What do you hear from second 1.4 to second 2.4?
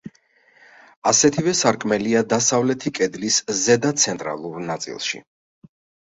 სარკმელია